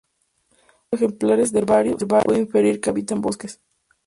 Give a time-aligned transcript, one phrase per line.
[0.49, 3.61] De acuerdo a ejemplares de herbario, se puede inferir que habita en bosques.